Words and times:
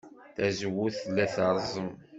Tazewwut 0.35 0.95
tella 1.03 1.25
terẓem. 1.33 1.89